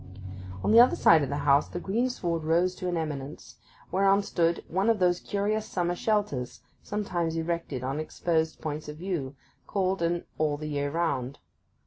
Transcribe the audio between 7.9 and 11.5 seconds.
exposed points of view, called an all the year round.